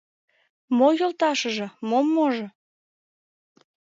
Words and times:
Мо 0.77 0.87
йолташыже, 0.99 1.67
мо 1.89 1.97
можо? 2.13 2.47